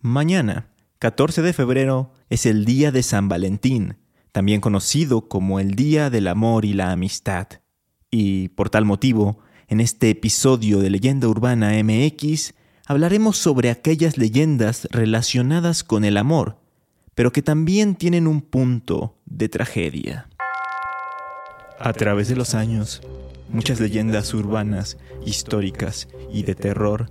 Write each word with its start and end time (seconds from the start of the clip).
Mañana, 0.00 0.68
14 1.00 1.42
de 1.42 1.52
febrero, 1.52 2.12
es 2.30 2.46
el 2.46 2.64
día 2.64 2.92
de 2.92 3.02
San 3.02 3.28
Valentín, 3.28 3.96
también 4.30 4.60
conocido 4.60 5.28
como 5.28 5.58
el 5.58 5.74
Día 5.74 6.08
del 6.08 6.28
Amor 6.28 6.64
y 6.64 6.72
la 6.72 6.92
Amistad. 6.92 7.48
Y 8.08 8.50
por 8.50 8.70
tal 8.70 8.84
motivo, 8.84 9.40
en 9.66 9.80
este 9.80 10.10
episodio 10.10 10.78
de 10.78 10.90
Leyenda 10.90 11.26
Urbana 11.26 11.72
MX, 11.82 12.54
hablaremos 12.86 13.38
sobre 13.38 13.70
aquellas 13.70 14.18
leyendas 14.18 14.86
relacionadas 14.92 15.82
con 15.82 16.04
el 16.04 16.16
amor, 16.16 16.60
pero 17.16 17.32
que 17.32 17.42
también 17.42 17.96
tienen 17.96 18.28
un 18.28 18.40
punto 18.40 19.18
de 19.26 19.48
tragedia. 19.48 20.28
A 21.80 21.92
través 21.92 22.28
de 22.28 22.36
los 22.36 22.54
años, 22.54 23.02
muchas 23.48 23.80
leyendas 23.80 24.32
urbanas, 24.32 24.96
históricas 25.26 26.06
y 26.32 26.44
de 26.44 26.54
terror 26.54 27.10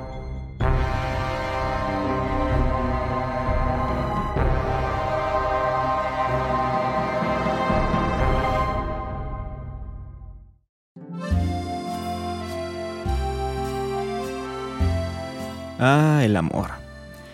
Ah, 15.83 16.21
el 16.23 16.37
amor. 16.37 16.69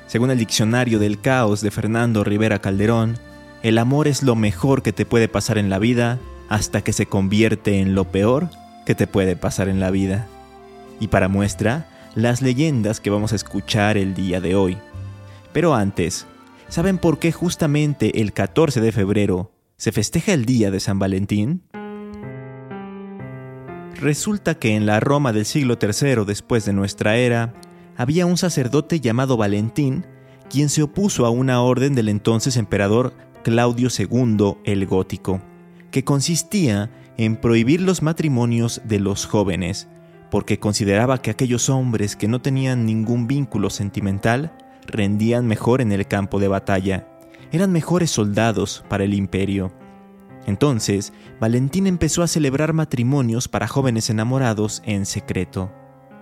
Según 0.08 0.32
el 0.32 0.40
diccionario 0.40 1.00
del 1.00 1.20
caos 1.20 1.60
de 1.60 1.70
Fernando 1.70 2.24
Rivera 2.24 2.60
Calderón, 2.60 3.18
el 3.62 3.78
amor 3.78 4.08
es 4.08 4.24
lo 4.24 4.38
mejor 4.38 4.84
que 4.84 4.94
te 4.94 5.06
puede 5.06 5.28
pasar 5.28 5.58
en 5.58 5.70
la 5.70 5.80
vida 5.80 6.18
hasta 6.48 6.82
que 6.82 6.94
se 6.94 7.08
convierte 7.08 7.82
en 7.82 7.94
lo 7.94 8.06
peor 8.06 8.50
que 8.86 8.96
te 8.96 9.06
puede 9.06 9.36
pasar 9.36 9.68
en 9.68 9.82
la 9.82 9.92
vida. 9.92 10.28
Y 11.02 11.10
para 11.10 11.28
muestra, 11.28 11.90
las 12.16 12.42
leyendas 12.42 13.02
que 13.02 13.10
vamos 13.10 13.34
a 13.34 13.36
escuchar 13.36 13.98
el 13.98 14.14
día 14.14 14.40
de 14.40 14.56
hoy. 14.56 14.78
Pero 15.52 15.76
antes, 15.76 16.26
¿saben 16.70 17.00
por 17.00 17.20
qué 17.20 17.34
justamente 17.34 18.22
el 18.22 18.32
14 18.32 18.80
de 18.80 18.94
febrero 18.94 19.52
se 19.76 19.92
festeja 19.92 20.32
el 20.32 20.46
día 20.46 20.72
de 20.72 20.80
San 20.80 21.00
Valentín? 21.00 21.64
Resulta 23.96 24.56
que 24.56 24.74
en 24.74 24.86
la 24.86 25.02
Roma 25.02 25.34
del 25.34 25.46
siglo 25.46 25.78
III 25.82 26.24
después 26.26 26.64
de 26.64 26.72
nuestra 26.72 27.18
era, 27.18 27.54
había 27.98 28.26
un 28.26 28.38
sacerdote 28.38 29.00
llamado 29.00 29.38
Valentín, 29.38 30.06
quien 30.50 30.70
se 30.70 30.84
opuso 30.84 31.26
a 31.26 31.30
una 31.30 31.62
orden 31.62 31.96
del 31.96 32.10
entonces 32.10 32.56
emperador 32.56 33.14
Claudio 33.44 33.90
II 33.90 34.58
el 34.64 34.86
Gótico, 34.86 35.42
que 35.92 36.04
consistía 36.04 36.92
en 37.18 37.36
prohibir 37.36 37.82
los 37.82 38.04
matrimonios 38.04 38.82
de 38.86 39.00
los 39.00 39.26
jóvenes, 39.26 39.88
porque 40.30 40.60
consideraba 40.60 41.22
que 41.22 41.32
aquellos 41.32 41.70
hombres 41.70 42.16
que 42.16 42.28
no 42.28 42.42
tenían 42.42 42.86
ningún 42.86 43.28
vínculo 43.28 43.70
sentimental 43.70 44.54
rendían 44.86 45.48
mejor 45.48 45.82
en 45.82 45.92
el 45.92 46.08
campo 46.08 46.40
de 46.40 46.48
batalla, 46.48 47.08
eran 47.52 47.72
mejores 47.72 48.12
soldados 48.12 48.84
para 48.90 49.06
el 49.06 49.14
imperio. 49.14 49.72
Entonces, 50.46 51.14
Valentín 51.40 51.88
empezó 51.88 52.24
a 52.24 52.28
celebrar 52.28 52.74
matrimonios 52.74 53.48
para 53.48 53.68
jóvenes 53.68 54.10
enamorados 54.10 54.82
en 54.86 55.06
secreto. 55.06 55.72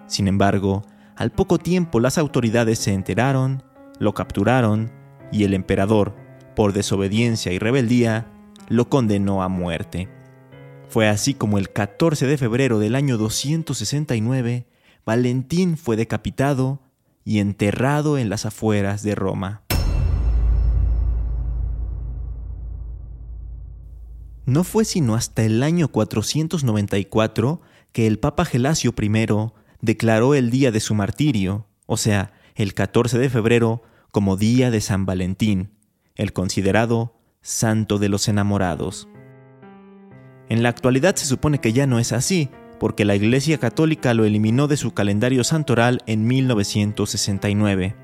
Sin 0.08 0.28
embargo, 0.28 0.84
al 1.16 1.32
poco 1.32 1.58
tiempo 1.58 2.00
las 2.00 2.18
autoridades 2.18 2.80
se 2.80 2.94
enteraron, 2.94 3.64
lo 4.00 4.14
capturaron 4.14 4.92
y 5.32 5.44
el 5.46 5.54
emperador, 5.54 6.16
por 6.56 6.74
desobediencia 6.74 7.52
y 7.54 7.60
rebeldía, 7.60 8.32
lo 8.68 8.90
condenó 8.90 9.42
a 9.42 9.48
muerte. 9.48 10.10
Fue 10.90 11.08
así 11.08 11.34
como 11.34 11.58
el 11.58 11.72
14 11.72 12.28
de 12.28 12.38
febrero 12.38 12.80
del 12.80 12.96
año 12.96 13.18
269, 13.18 14.68
Valentín 15.06 15.78
fue 15.78 15.96
decapitado 15.96 16.82
y 17.24 17.40
enterrado 17.40 18.18
en 18.18 18.30
las 18.30 18.46
afueras 18.46 19.02
de 19.04 19.16
Roma. 19.16 19.62
No 24.46 24.64
fue 24.64 24.86
sino 24.86 25.16
hasta 25.16 25.44
el 25.44 25.64
año 25.64 25.88
494 25.88 27.62
que 27.92 28.06
el 28.06 28.20
Papa 28.20 28.46
Gelasio 28.46 28.94
I 29.02 29.10
declaró 29.86 30.34
el 30.36 30.50
día 30.50 30.72
de 30.72 30.80
su 30.80 30.96
martirio, 30.96 31.68
o 31.86 31.96
sea, 31.96 32.34
el 32.56 32.74
14 32.74 33.20
de 33.20 33.30
febrero, 33.30 33.84
como 34.12 34.36
día 34.36 34.72
de 34.72 34.82
San 34.82 35.06
Valentín, 35.06 35.72
el 36.16 36.34
considerado 36.34 37.20
santo 37.42 38.00
de 38.00 38.10
los 38.10 38.28
enamorados. 38.28 39.08
En 40.50 40.64
la 40.64 40.70
actualidad 40.70 41.16
se 41.16 41.26
supone 41.26 41.60
que 41.60 41.72
ya 41.72 41.86
no 41.86 42.00
es 42.00 42.12
así, 42.12 42.50
porque 42.80 43.06
la 43.06 43.16
Iglesia 43.16 43.58
Católica 43.60 44.14
lo 44.14 44.26
eliminó 44.26 44.68
de 44.68 44.78
su 44.78 44.94
calendario 44.94 45.44
santoral 45.44 46.02
en 46.08 46.26
1969. 46.26 47.96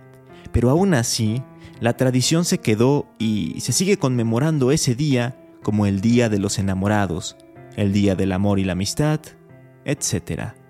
Pero 0.52 0.70
aún 0.70 0.94
así, 0.94 1.42
la 1.80 1.98
tradición 1.98 2.46
se 2.46 2.60
quedó 2.60 3.08
y 3.18 3.60
se 3.60 3.74
sigue 3.74 3.98
conmemorando 3.98 4.72
ese 4.72 4.96
día 4.96 5.38
como 5.64 5.86
el 5.88 6.02
Día 6.02 6.30
de 6.30 6.40
los 6.40 6.60
Enamorados, 6.60 7.38
el 7.76 7.92
Día 7.92 8.16
del 8.16 8.32
Amor 8.34 8.60
y 8.60 8.66
la 8.66 8.74
Amistad, 8.74 9.20
etc. 9.86 10.61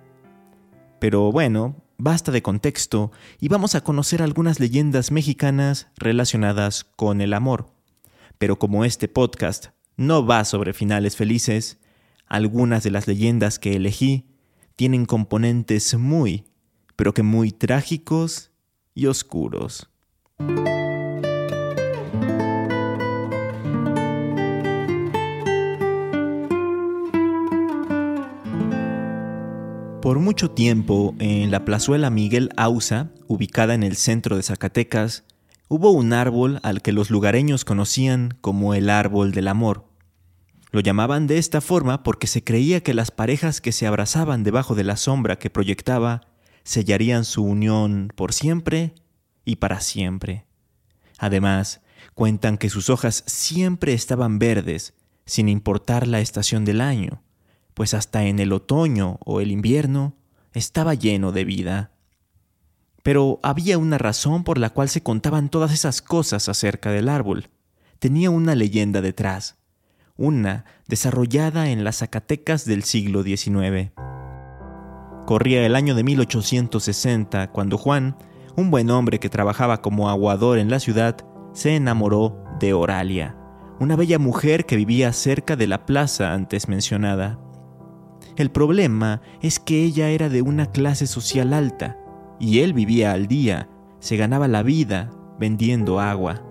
Pero 1.01 1.31
bueno, 1.31 1.83
basta 1.97 2.31
de 2.31 2.43
contexto 2.43 3.11
y 3.39 3.47
vamos 3.47 3.73
a 3.73 3.83
conocer 3.83 4.21
algunas 4.21 4.59
leyendas 4.59 5.09
mexicanas 5.09 5.87
relacionadas 5.95 6.83
con 6.83 7.21
el 7.21 7.33
amor. 7.33 7.73
Pero 8.37 8.59
como 8.59 8.85
este 8.85 9.07
podcast 9.07 9.69
no 9.97 10.23
va 10.23 10.45
sobre 10.45 10.73
finales 10.73 11.15
felices, 11.15 11.79
algunas 12.27 12.83
de 12.83 12.91
las 12.91 13.07
leyendas 13.07 13.57
que 13.57 13.75
elegí 13.75 14.29
tienen 14.75 15.07
componentes 15.07 15.95
muy, 15.95 16.45
pero 16.95 17.15
que 17.15 17.23
muy 17.23 17.51
trágicos 17.51 18.51
y 18.93 19.07
oscuros. 19.07 19.89
Por 30.01 30.17
mucho 30.17 30.49
tiempo, 30.49 31.13
en 31.19 31.51
la 31.51 31.63
plazuela 31.63 32.09
Miguel 32.09 32.49
Ausa, 32.57 33.11
ubicada 33.27 33.75
en 33.75 33.83
el 33.83 33.95
centro 33.95 34.35
de 34.35 34.41
Zacatecas, 34.41 35.25
hubo 35.67 35.91
un 35.91 36.11
árbol 36.11 36.59
al 36.63 36.81
que 36.81 36.91
los 36.91 37.11
lugareños 37.11 37.65
conocían 37.65 38.35
como 38.41 38.73
el 38.73 38.89
árbol 38.89 39.31
del 39.31 39.47
amor. 39.47 39.85
Lo 40.71 40.79
llamaban 40.79 41.27
de 41.27 41.37
esta 41.37 41.61
forma 41.61 42.01
porque 42.01 42.25
se 42.25 42.43
creía 42.43 42.81
que 42.81 42.95
las 42.95 43.11
parejas 43.11 43.61
que 43.61 43.71
se 43.71 43.85
abrazaban 43.85 44.41
debajo 44.41 44.73
de 44.73 44.85
la 44.85 44.97
sombra 44.97 45.37
que 45.37 45.51
proyectaba 45.51 46.21
sellarían 46.63 47.23
su 47.23 47.43
unión 47.43 48.11
por 48.15 48.33
siempre 48.33 48.95
y 49.45 49.57
para 49.57 49.81
siempre. 49.81 50.45
Además, 51.19 51.81
cuentan 52.15 52.57
que 52.57 52.71
sus 52.71 52.89
hojas 52.89 53.23
siempre 53.27 53.93
estaban 53.93 54.39
verdes, 54.39 54.95
sin 55.27 55.47
importar 55.47 56.07
la 56.07 56.21
estación 56.21 56.65
del 56.65 56.81
año, 56.81 57.21
pues 57.81 57.95
hasta 57.95 58.25
en 58.25 58.37
el 58.37 58.53
otoño 58.53 59.17
o 59.25 59.41
el 59.41 59.49
invierno 59.49 60.13
estaba 60.53 60.93
lleno 60.93 61.31
de 61.31 61.45
vida. 61.45 61.89
Pero 63.01 63.39
había 63.41 63.79
una 63.79 63.97
razón 63.97 64.43
por 64.43 64.59
la 64.59 64.69
cual 64.69 64.87
se 64.87 65.01
contaban 65.01 65.49
todas 65.49 65.73
esas 65.73 66.03
cosas 66.03 66.47
acerca 66.47 66.91
del 66.91 67.09
árbol. 67.09 67.49
Tenía 67.97 68.29
una 68.29 68.53
leyenda 68.53 69.01
detrás, 69.01 69.57
una 70.15 70.65
desarrollada 70.87 71.71
en 71.71 71.83
las 71.83 71.97
Zacatecas 71.97 72.65
del 72.65 72.83
siglo 72.83 73.23
XIX. 73.23 73.93
Corría 75.25 75.65
el 75.65 75.75
año 75.75 75.95
de 75.95 76.03
1860 76.03 77.51
cuando 77.51 77.79
Juan, 77.79 78.15
un 78.55 78.69
buen 78.69 78.91
hombre 78.91 79.19
que 79.19 79.31
trabajaba 79.31 79.81
como 79.81 80.07
aguador 80.07 80.59
en 80.59 80.69
la 80.69 80.79
ciudad, 80.79 81.17
se 81.53 81.75
enamoró 81.75 82.43
de 82.59 82.73
Oralia, 82.73 83.35
una 83.79 83.95
bella 83.95 84.19
mujer 84.19 84.67
que 84.67 84.75
vivía 84.75 85.11
cerca 85.13 85.55
de 85.55 85.65
la 85.65 85.87
plaza 85.87 86.33
antes 86.33 86.67
mencionada. 86.67 87.39
El 88.41 88.49
problema 88.49 89.21
es 89.43 89.59
que 89.59 89.83
ella 89.83 90.09
era 90.09 90.27
de 90.27 90.41
una 90.41 90.65
clase 90.65 91.05
social 91.05 91.53
alta 91.53 91.99
y 92.39 92.61
él 92.61 92.73
vivía 92.73 93.11
al 93.11 93.27
día, 93.27 93.69
se 93.99 94.17
ganaba 94.17 94.47
la 94.47 94.63
vida 94.63 95.11
vendiendo 95.39 95.99
agua. 95.99 96.41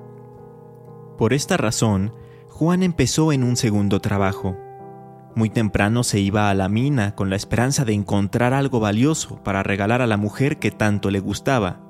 Por 1.18 1.32
esta 1.32 1.56
razón, 1.56 2.14
Juan 2.48 2.84
empezó 2.84 3.32
en 3.32 3.42
un 3.42 3.56
segundo 3.56 3.98
trabajo. 3.98 4.56
Muy 5.34 5.50
temprano 5.50 6.04
se 6.04 6.20
iba 6.20 6.48
a 6.48 6.54
la 6.54 6.68
mina 6.68 7.16
con 7.16 7.28
la 7.28 7.34
esperanza 7.34 7.84
de 7.84 7.92
encontrar 7.92 8.54
algo 8.54 8.78
valioso 8.78 9.42
para 9.42 9.64
regalar 9.64 10.00
a 10.00 10.06
la 10.06 10.16
mujer 10.16 10.60
que 10.60 10.70
tanto 10.70 11.10
le 11.10 11.18
gustaba. 11.18 11.80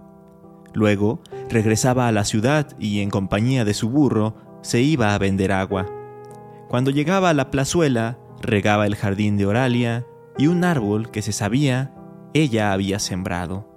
Luego 0.73 1.20
regresaba 1.50 2.08
a 2.08 2.12
la 2.12 2.25
ciudad 2.25 2.69
y 2.79 3.00
en 3.00 3.11
compañía 3.11 3.67
de 3.67 3.75
su 3.75 3.91
burro 3.91 4.35
se 4.62 4.81
iba 4.81 5.14
a 5.14 5.19
vender 5.19 5.52
agua. 5.52 5.85
Cuando 6.70 6.91
llegaba 6.91 7.29
a 7.29 7.35
la 7.35 7.50
plazuela, 7.50 8.17
regaba 8.40 8.87
el 8.87 8.96
jardín 8.96 9.37
de 9.37 9.46
Oralia 9.46 10.06
y 10.38 10.46
un 10.46 10.64
árbol 10.64 11.10
que 11.10 11.22
se 11.22 11.32
sabía 11.32 11.94
ella 12.32 12.72
había 12.72 12.98
sembrado. 12.98 13.69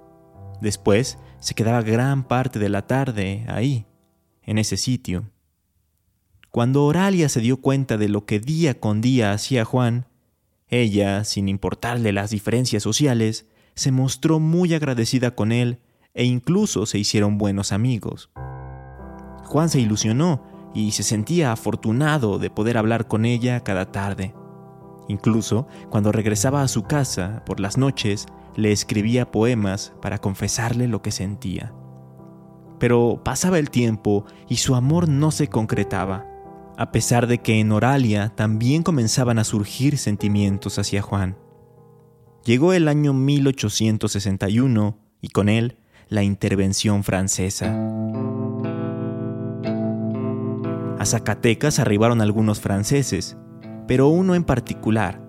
Después 0.60 1.18
se 1.40 1.54
quedaba 1.54 1.82
gran 1.82 2.26
parte 2.26 2.58
de 2.58 2.68
la 2.68 2.86
tarde 2.86 3.44
ahí, 3.48 3.86
en 4.42 4.58
ese 4.58 4.76
sitio. 4.76 5.30
Cuando 6.50 6.84
Oralia 6.84 7.28
se 7.28 7.40
dio 7.40 7.56
cuenta 7.58 7.98
de 7.98 8.08
lo 8.08 8.26
que 8.26 8.38
día 8.38 8.78
con 8.78 9.00
día 9.00 9.32
hacía 9.32 9.64
Juan, 9.64 10.06
ella, 10.68 11.24
sin 11.24 11.48
importarle 11.48 12.12
las 12.12 12.30
diferencias 12.30 12.82
sociales, 12.82 13.46
se 13.74 13.90
mostró 13.90 14.38
muy 14.38 14.72
agradecida 14.72 15.34
con 15.34 15.52
él 15.52 15.80
e 16.14 16.24
incluso 16.24 16.86
se 16.86 16.98
hicieron 16.98 17.38
buenos 17.38 17.72
amigos. 17.72 18.30
Juan 19.44 19.68
se 19.68 19.80
ilusionó 19.80 20.46
y 20.74 20.92
se 20.92 21.02
sentía 21.02 21.52
afortunado 21.52 22.38
de 22.38 22.50
poder 22.50 22.78
hablar 22.78 23.08
con 23.08 23.24
ella 23.24 23.60
cada 23.60 23.90
tarde. 23.90 24.34
Incluso 25.08 25.66
cuando 25.90 26.12
regresaba 26.12 26.62
a 26.62 26.68
su 26.68 26.82
casa 26.82 27.42
por 27.44 27.60
las 27.60 27.76
noches, 27.76 28.26
le 28.56 28.72
escribía 28.72 29.30
poemas 29.30 29.92
para 30.00 30.18
confesarle 30.18 30.88
lo 30.88 31.02
que 31.02 31.10
sentía. 31.10 31.72
Pero 32.78 33.20
pasaba 33.24 33.58
el 33.58 33.70
tiempo 33.70 34.24
y 34.48 34.56
su 34.56 34.74
amor 34.74 35.08
no 35.08 35.30
se 35.30 35.48
concretaba, 35.48 36.26
a 36.76 36.90
pesar 36.90 37.26
de 37.26 37.38
que 37.38 37.60
en 37.60 37.72
Oralia 37.72 38.30
también 38.34 38.82
comenzaban 38.82 39.38
a 39.38 39.44
surgir 39.44 39.98
sentimientos 39.98 40.78
hacia 40.78 41.02
Juan. 41.02 41.36
Llegó 42.44 42.72
el 42.72 42.88
año 42.88 43.12
1861 43.14 44.98
y 45.20 45.28
con 45.28 45.48
él 45.48 45.78
la 46.08 46.22
intervención 46.22 47.02
francesa. 47.04 47.74
A 50.98 51.06
Zacatecas 51.06 51.78
arribaron 51.78 52.20
algunos 52.20 52.60
franceses, 52.60 53.36
pero 53.86 54.08
uno 54.08 54.34
en 54.34 54.44
particular, 54.44 55.20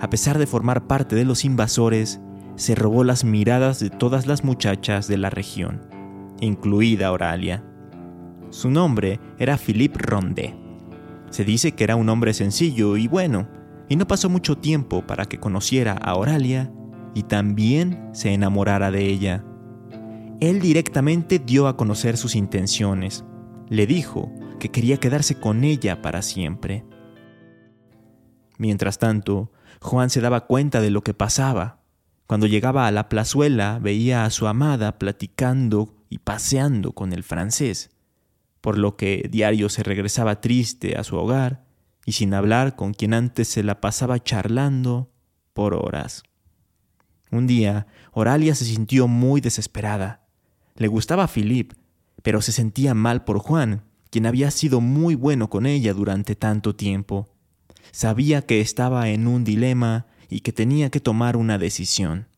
a 0.00 0.10
pesar 0.10 0.38
de 0.38 0.46
formar 0.46 0.86
parte 0.86 1.16
de 1.16 1.24
los 1.24 1.44
invasores, 1.44 2.20
se 2.56 2.74
robó 2.74 3.04
las 3.04 3.24
miradas 3.24 3.80
de 3.80 3.90
todas 3.90 4.26
las 4.26 4.44
muchachas 4.44 5.08
de 5.08 5.18
la 5.18 5.30
región, 5.30 5.80
incluida 6.40 7.12
Oralia. 7.12 7.64
Su 8.50 8.70
nombre 8.70 9.20
era 9.38 9.56
Philippe 9.56 9.98
Rondet. 9.98 10.54
Se 11.30 11.44
dice 11.44 11.72
que 11.72 11.84
era 11.84 11.96
un 11.96 12.08
hombre 12.10 12.34
sencillo 12.34 12.96
y 12.96 13.08
bueno, 13.08 13.48
y 13.88 13.96
no 13.96 14.06
pasó 14.06 14.28
mucho 14.28 14.58
tiempo 14.58 15.06
para 15.06 15.24
que 15.24 15.40
conociera 15.40 15.92
a 15.92 16.14
Oralia 16.14 16.70
y 17.14 17.22
también 17.22 18.08
se 18.12 18.32
enamorara 18.32 18.90
de 18.90 19.06
ella. 19.06 19.44
Él 20.40 20.60
directamente 20.60 21.38
dio 21.38 21.68
a 21.68 21.76
conocer 21.76 22.16
sus 22.16 22.34
intenciones. 22.34 23.24
Le 23.68 23.86
dijo 23.86 24.30
que 24.58 24.70
quería 24.70 24.98
quedarse 24.98 25.36
con 25.36 25.64
ella 25.64 26.02
para 26.02 26.20
siempre. 26.20 26.84
Mientras 28.62 29.00
tanto, 29.00 29.50
Juan 29.80 30.08
se 30.08 30.20
daba 30.20 30.46
cuenta 30.46 30.80
de 30.80 30.92
lo 30.92 31.02
que 31.02 31.14
pasaba. 31.14 31.80
Cuando 32.28 32.46
llegaba 32.46 32.86
a 32.86 32.92
la 32.92 33.08
plazuela 33.08 33.80
veía 33.82 34.24
a 34.24 34.30
su 34.30 34.46
amada 34.46 35.00
platicando 35.00 35.96
y 36.08 36.18
paseando 36.18 36.92
con 36.92 37.12
el 37.12 37.24
francés, 37.24 37.90
por 38.60 38.78
lo 38.78 38.96
que 38.96 39.28
diario 39.28 39.68
se 39.68 39.82
regresaba 39.82 40.40
triste 40.40 40.96
a 40.96 41.02
su 41.02 41.16
hogar 41.16 41.64
y 42.06 42.12
sin 42.12 42.34
hablar 42.34 42.76
con 42.76 42.94
quien 42.94 43.14
antes 43.14 43.48
se 43.48 43.64
la 43.64 43.80
pasaba 43.80 44.22
charlando 44.22 45.10
por 45.54 45.74
horas. 45.74 46.22
Un 47.32 47.48
día, 47.48 47.88
Oralia 48.12 48.54
se 48.54 48.64
sintió 48.64 49.08
muy 49.08 49.40
desesperada. 49.40 50.24
Le 50.76 50.86
gustaba 50.86 51.24
a 51.24 51.28
Philip, 51.28 51.72
pero 52.22 52.40
se 52.40 52.52
sentía 52.52 52.94
mal 52.94 53.24
por 53.24 53.40
Juan, 53.40 53.82
quien 54.10 54.24
había 54.24 54.52
sido 54.52 54.80
muy 54.80 55.16
bueno 55.16 55.50
con 55.50 55.66
ella 55.66 55.92
durante 55.94 56.36
tanto 56.36 56.76
tiempo. 56.76 57.31
Sabía 57.90 58.42
que 58.42 58.60
estaba 58.60 59.08
en 59.08 59.26
un 59.26 59.44
dilema 59.44 60.06
y 60.28 60.40
que 60.40 60.52
tenía 60.52 60.90
que 60.90 61.00
tomar 61.00 61.36
una 61.36 61.58
decisión. 61.58 62.28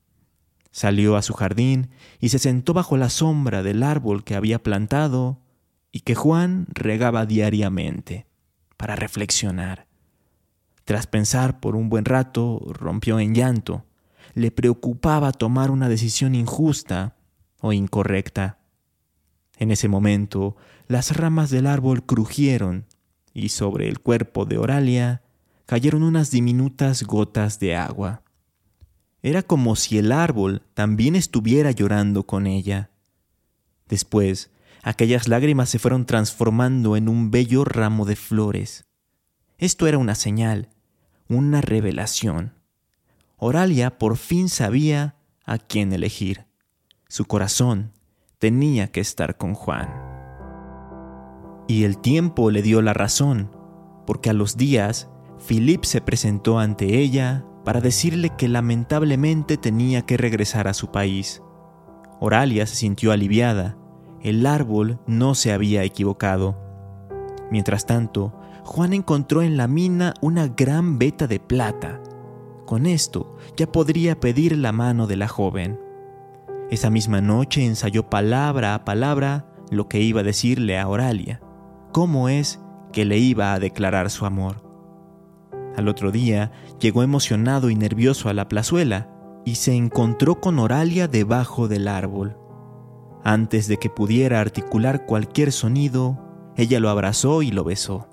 Salió 0.71 1.17
a 1.17 1.23
su 1.23 1.35
jardín 1.35 1.91
y 2.19 2.31
se 2.31 2.39
sentó 2.39 2.75
bajo 2.75 2.97
la 2.97 3.11
sombra 3.11 3.63
del 3.63 3.83
árbol 3.83 4.25
que 4.25 4.35
había 4.35 4.63
plantado 4.63 5.41
y 5.93 6.01
que 6.01 6.17
Juan 6.17 6.67
regaba 6.73 7.27
diariamente, 7.27 8.27
para 8.77 8.97
reflexionar. 8.97 9.87
Tras 10.85 11.07
pensar 11.07 11.61
por 11.61 11.77
un 11.77 11.89
buen 11.89 12.05
rato, 12.05 12.61
rompió 12.67 13.21
en 13.21 13.35
llanto. 13.35 13.85
Le 14.35 14.51
preocupaba 14.51 15.31
tomar 15.31 15.71
una 15.71 15.89
decisión 15.89 16.35
injusta 16.35 17.17
o 17.61 17.73
incorrecta. 17.73 18.59
En 19.57 19.71
ese 19.71 19.87
momento, 19.87 20.57
las 20.89 21.17
ramas 21.17 21.51
del 21.51 21.67
árbol 21.67 22.05
crujieron 22.05 22.87
y 23.33 23.51
sobre 23.51 23.89
el 23.89 24.01
cuerpo 24.01 24.45
de 24.45 24.59
Oralia 24.59 25.23
cayeron 25.67 26.03
unas 26.03 26.31
diminutas 26.31 27.03
gotas 27.03 27.59
de 27.59 27.77
agua. 27.77 28.23
Era 29.23 29.43
como 29.43 29.77
si 29.77 29.99
el 29.99 30.13
árbol 30.13 30.63
también 30.75 31.17
estuviera 31.17 31.71
llorando 31.71 32.27
con 32.27 32.47
ella. 32.47 32.91
Después, 33.89 34.51
aquellas 34.83 35.29
lágrimas 35.29 35.71
se 35.71 35.79
fueron 35.79 36.05
transformando 36.05 36.97
en 36.97 37.09
un 37.09 37.31
bello 37.31 37.65
ramo 37.65 38.05
de 38.05 38.17
flores. 38.17 38.85
Esto 39.57 39.87
era 39.87 39.97
una 39.97 40.15
señal, 40.15 40.69
una 41.29 41.63
revelación. 41.63 42.53
Oralia 43.37 43.99
por 43.99 44.17
fin 44.17 44.49
sabía 44.49 45.17
a 45.47 45.59
quién 45.59 45.93
elegir. 45.93 46.47
Su 47.09 47.25
corazón 47.25 47.93
tenía 48.39 48.93
que 48.93 49.01
estar 49.01 49.39
con 49.39 49.55
Juan. 49.55 49.89
Y 51.67 51.85
el 51.85 51.99
tiempo 51.99 52.51
le 52.51 52.61
dio 52.61 52.83
la 52.83 52.93
razón, 52.93 53.51
porque 54.07 54.29
a 54.29 54.35
los 54.35 54.59
días 54.59 55.09
Philip 55.39 55.85
se 55.85 56.01
presentó 56.01 56.59
ante 56.59 56.99
ella 56.99 57.45
para 57.65 57.81
decirle 57.81 58.31
que 58.37 58.49
lamentablemente 58.49 59.57
tenía 59.57 60.03
que 60.03 60.17
regresar 60.17 60.69
a 60.69 60.75
su 60.75 60.91
país. 60.91 61.43
Oralia 62.21 62.67
se 62.67 62.77
sintió 62.77 63.13
aliviada. 63.13 63.77
El 64.21 64.47
árbol 64.47 64.99
no 65.07 65.35
se 65.35 65.53
había 65.53 65.83
equivocado. 65.85 66.57
Mientras 67.51 67.87
tanto, 67.87 68.33
Juan 68.65 68.93
encontró 68.93 69.43
en 69.43 69.57
la 69.57 69.69
mina 69.69 70.15
una 70.21 70.49
gran 70.49 70.99
veta 70.99 71.27
de 71.27 71.41
plata. 71.41 72.01
Con 72.67 72.87
esto 72.87 73.37
ya 73.57 73.71
podría 73.71 74.19
pedir 74.19 74.57
la 74.57 74.73
mano 74.73 75.07
de 75.07 75.17
la 75.17 75.29
joven. 75.29 75.79
Esa 76.71 76.89
misma 76.89 77.21
noche 77.21 77.65
ensayó 77.65 78.09
palabra 78.09 78.75
a 78.75 78.85
palabra 78.85 79.47
lo 79.71 79.89
que 79.89 80.01
iba 80.01 80.21
a 80.21 80.25
decirle 80.25 80.79
a 80.79 80.89
Oralia, 80.89 81.41
cómo 81.93 82.29
es 82.29 82.61
que 82.93 83.05
le 83.05 83.19
iba 83.19 83.53
a 83.53 83.59
declarar 83.59 84.09
su 84.11 84.25
amor. 84.25 84.63
Al 85.77 85.89
otro 85.89 86.13
día 86.13 86.53
llegó 86.81 87.03
emocionado 87.03 87.71
y 87.71 87.75
nervioso 87.75 88.29
a 88.29 88.35
la 88.35 88.49
plazuela 88.49 89.11
y 89.45 89.57
se 89.57 89.75
encontró 89.75 90.41
con 90.41 90.59
Oralia 90.59 91.09
debajo 91.09 91.69
del 91.69 91.89
árbol. 91.89 92.37
Antes 93.25 93.69
de 93.69 93.79
que 93.79 93.91
pudiera 93.91 94.41
articular 94.41 95.07
cualquier 95.07 95.53
sonido, 95.53 96.53
ella 96.57 96.81
lo 96.81 96.91
abrazó 96.91 97.43
y 97.43 97.51
lo 97.51 97.65
besó. 97.65 98.09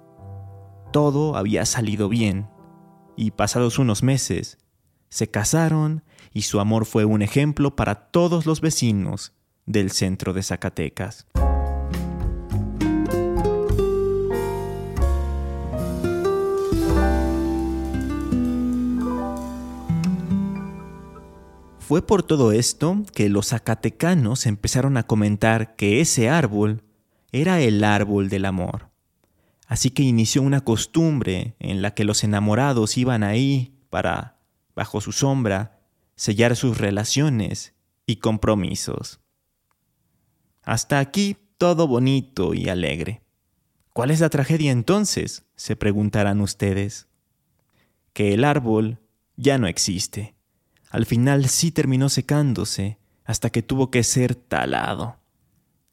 Todo 0.91 1.35
había 1.35 1.65
salido 1.65 2.09
bien, 2.09 2.49
y 3.15 3.31
pasados 3.31 3.77
unos 3.77 4.03
meses, 4.03 4.57
se 5.09 5.29
casaron 5.29 6.03
y 6.33 6.43
su 6.43 6.59
amor 6.59 6.85
fue 6.85 7.05
un 7.05 7.21
ejemplo 7.21 7.75
para 7.75 8.09
todos 8.09 8.45
los 8.45 8.61
vecinos 8.61 9.33
del 9.65 9.91
centro 9.91 10.33
de 10.33 10.43
Zacatecas. 10.43 11.27
Fue 21.91 22.01
por 22.01 22.23
todo 22.23 22.53
esto 22.53 23.03
que 23.13 23.27
los 23.27 23.49
zacatecanos 23.49 24.45
empezaron 24.45 24.95
a 24.95 25.03
comentar 25.03 25.75
que 25.75 25.99
ese 25.99 26.29
árbol 26.29 26.83
era 27.33 27.59
el 27.59 27.83
árbol 27.83 28.29
del 28.29 28.45
amor. 28.45 28.91
Así 29.67 29.89
que 29.89 30.01
inició 30.01 30.41
una 30.41 30.61
costumbre 30.61 31.57
en 31.59 31.81
la 31.81 31.93
que 31.93 32.05
los 32.05 32.23
enamorados 32.23 32.97
iban 32.97 33.23
ahí 33.23 33.77
para, 33.89 34.39
bajo 34.73 35.01
su 35.01 35.11
sombra, 35.11 35.81
sellar 36.15 36.55
sus 36.55 36.77
relaciones 36.77 37.73
y 38.05 38.15
compromisos. 38.21 39.19
Hasta 40.63 40.97
aquí 40.99 41.35
todo 41.57 41.89
bonito 41.89 42.53
y 42.53 42.69
alegre. 42.69 43.21
¿Cuál 43.91 44.11
es 44.11 44.21
la 44.21 44.29
tragedia 44.29 44.71
entonces? 44.71 45.43
se 45.57 45.75
preguntarán 45.75 46.39
ustedes. 46.39 47.09
Que 48.13 48.33
el 48.33 48.45
árbol 48.45 49.01
ya 49.35 49.57
no 49.57 49.67
existe 49.67 50.35
al 50.91 51.05
final 51.05 51.47
sí 51.47 51.71
terminó 51.71 52.09
secándose 52.09 52.97
hasta 53.25 53.49
que 53.49 53.63
tuvo 53.63 53.89
que 53.89 54.03
ser 54.03 54.35
talado. 54.35 55.17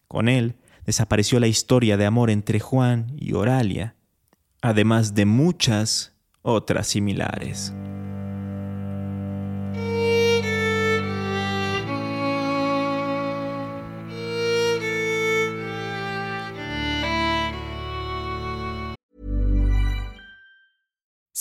Con 0.08 0.28
él 0.28 0.56
desapareció 0.84 1.38
la 1.38 1.46
historia 1.46 1.96
de 1.96 2.04
amor 2.04 2.30
entre 2.30 2.60
Juan 2.60 3.12
y 3.16 3.32
Oralia, 3.34 3.94
además 4.60 5.14
de 5.14 5.24
muchas 5.24 6.12
otras 6.42 6.88
similares. 6.88 7.72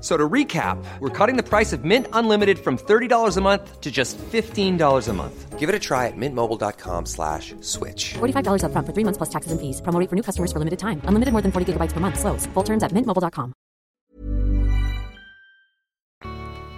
So 0.00 0.16
to 0.16 0.28
recap, 0.28 0.82
we're 1.00 1.10
cutting 1.10 1.36
the 1.36 1.42
price 1.42 1.74
of 1.74 1.84
Mint 1.84 2.06
Unlimited 2.14 2.58
from 2.58 2.78
$30 2.78 3.36
a 3.36 3.40
month 3.42 3.80
to 3.80 3.90
just 3.90 4.16
$15 4.32 5.08
a 5.08 5.12
month. 5.12 5.58
Give 5.58 5.68
it 5.68 5.74
a 5.74 5.78
try 5.78 6.06
at 6.06 6.16
mintmobile.com 6.16 7.04
slash 7.04 7.54
switch. 7.60 8.14
$45 8.14 8.64
up 8.64 8.72
front 8.72 8.86
for 8.86 8.94
three 8.94 9.04
months 9.04 9.18
plus 9.18 9.28
taxes 9.28 9.52
and 9.52 9.60
fees. 9.60 9.82
Promo 9.82 10.08
for 10.08 10.16
new 10.16 10.22
customers 10.22 10.52
for 10.52 10.58
limited 10.58 10.78
time. 10.78 11.02
Unlimited 11.04 11.32
more 11.32 11.42
than 11.42 11.52
40 11.52 11.74
gigabytes 11.74 11.92
per 11.92 12.00
month. 12.00 12.18
Slows. 12.18 12.46
Full 12.54 12.64
terms 12.64 12.82
at 12.82 12.92
mintmobile.com. 12.94 13.52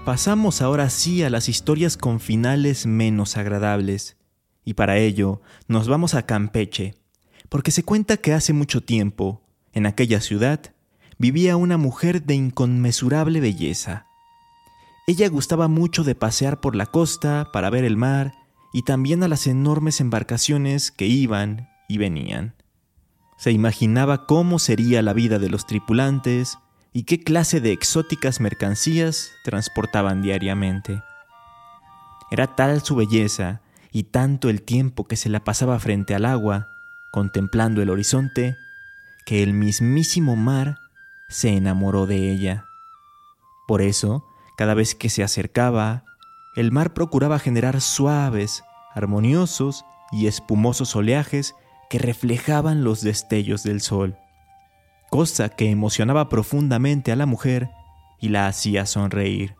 Pasamos 0.04 0.62
ahora 0.62 0.90
sí 0.90 1.22
a 1.22 1.30
las 1.30 1.48
historias 1.48 1.96
con 1.96 2.18
finales 2.18 2.86
menos 2.86 3.36
agradables. 3.36 4.16
Y 4.64 4.74
para 4.74 4.98
ello, 4.98 5.42
nos 5.68 5.86
vamos 5.86 6.16
a 6.16 6.26
Campeche. 6.26 6.96
Porque 7.48 7.70
se 7.70 7.84
cuenta 7.84 8.16
que 8.16 8.32
hace 8.32 8.52
mucho 8.52 8.80
tiempo, 8.80 9.42
en 9.72 9.86
aquella 9.86 10.20
ciudad, 10.20 10.74
vivía 11.22 11.56
una 11.56 11.76
mujer 11.76 12.24
de 12.24 12.34
inconmensurable 12.34 13.38
belleza. 13.38 14.06
Ella 15.06 15.28
gustaba 15.28 15.68
mucho 15.68 16.02
de 16.02 16.16
pasear 16.16 16.60
por 16.60 16.74
la 16.74 16.86
costa 16.86 17.50
para 17.52 17.70
ver 17.70 17.84
el 17.84 17.96
mar 17.96 18.34
y 18.72 18.82
también 18.82 19.22
a 19.22 19.28
las 19.28 19.46
enormes 19.46 20.00
embarcaciones 20.00 20.90
que 20.90 21.06
iban 21.06 21.68
y 21.88 21.98
venían. 21.98 22.56
Se 23.38 23.52
imaginaba 23.52 24.26
cómo 24.26 24.58
sería 24.58 25.00
la 25.00 25.12
vida 25.12 25.38
de 25.38 25.48
los 25.48 25.64
tripulantes 25.64 26.58
y 26.92 27.04
qué 27.04 27.22
clase 27.22 27.60
de 27.60 27.70
exóticas 27.70 28.40
mercancías 28.40 29.30
transportaban 29.44 30.22
diariamente. 30.22 31.04
Era 32.32 32.56
tal 32.56 32.82
su 32.82 32.96
belleza 32.96 33.60
y 33.92 34.04
tanto 34.04 34.50
el 34.50 34.62
tiempo 34.62 35.06
que 35.06 35.14
se 35.14 35.28
la 35.28 35.44
pasaba 35.44 35.78
frente 35.78 36.16
al 36.16 36.24
agua, 36.24 36.66
contemplando 37.12 37.80
el 37.80 37.90
horizonte, 37.90 38.56
que 39.24 39.44
el 39.44 39.52
mismísimo 39.52 40.34
mar 40.34 40.81
se 41.32 41.56
enamoró 41.56 42.06
de 42.06 42.30
ella. 42.30 42.66
Por 43.66 43.82
eso, 43.82 44.24
cada 44.56 44.74
vez 44.74 44.94
que 44.94 45.08
se 45.08 45.22
acercaba, 45.24 46.04
el 46.54 46.70
mar 46.70 46.92
procuraba 46.92 47.38
generar 47.38 47.80
suaves, 47.80 48.62
armoniosos 48.94 49.84
y 50.12 50.26
espumosos 50.26 50.94
oleajes 50.94 51.54
que 51.88 51.98
reflejaban 51.98 52.84
los 52.84 53.00
destellos 53.00 53.62
del 53.62 53.80
sol, 53.80 54.16
cosa 55.10 55.48
que 55.48 55.70
emocionaba 55.70 56.28
profundamente 56.28 57.12
a 57.12 57.16
la 57.16 57.26
mujer 57.26 57.70
y 58.20 58.28
la 58.28 58.46
hacía 58.46 58.86
sonreír. 58.86 59.56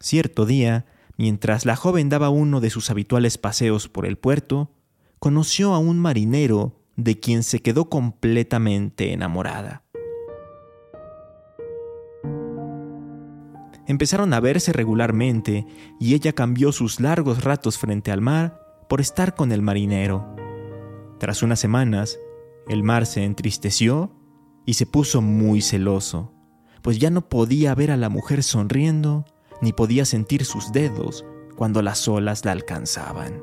Cierto 0.00 0.46
día, 0.46 0.86
mientras 1.16 1.64
la 1.64 1.76
joven 1.76 2.08
daba 2.08 2.28
uno 2.28 2.60
de 2.60 2.70
sus 2.70 2.90
habituales 2.90 3.38
paseos 3.38 3.88
por 3.88 4.06
el 4.06 4.18
puerto, 4.18 4.70
conoció 5.18 5.74
a 5.74 5.78
un 5.78 5.98
marinero 5.98 6.80
de 6.96 7.18
quien 7.18 7.42
se 7.42 7.60
quedó 7.60 7.88
completamente 7.88 9.12
enamorada. 9.12 9.82
Empezaron 13.90 14.32
a 14.34 14.38
verse 14.38 14.72
regularmente 14.72 15.66
y 15.98 16.14
ella 16.14 16.32
cambió 16.32 16.70
sus 16.70 17.00
largos 17.00 17.42
ratos 17.42 17.76
frente 17.76 18.12
al 18.12 18.20
mar 18.20 18.62
por 18.88 19.00
estar 19.00 19.34
con 19.34 19.50
el 19.50 19.62
marinero. 19.62 20.36
Tras 21.18 21.42
unas 21.42 21.58
semanas, 21.58 22.16
el 22.68 22.84
mar 22.84 23.04
se 23.04 23.24
entristeció 23.24 24.14
y 24.64 24.74
se 24.74 24.86
puso 24.86 25.22
muy 25.22 25.60
celoso, 25.60 26.32
pues 26.82 27.00
ya 27.00 27.10
no 27.10 27.28
podía 27.28 27.74
ver 27.74 27.90
a 27.90 27.96
la 27.96 28.08
mujer 28.08 28.44
sonriendo 28.44 29.24
ni 29.60 29.72
podía 29.72 30.04
sentir 30.04 30.44
sus 30.44 30.70
dedos 30.70 31.24
cuando 31.56 31.82
las 31.82 32.06
olas 32.06 32.44
la 32.44 32.52
alcanzaban. 32.52 33.42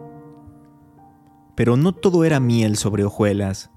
Pero 1.57 1.75
no 1.75 1.91
todo 1.91 2.23
era 2.23 2.39
miel 2.39 2.77
sobre 2.77 3.03
hojuelas, 3.03 3.69